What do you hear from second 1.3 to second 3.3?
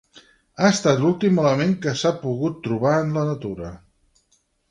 element que s'ha pogut trobar en la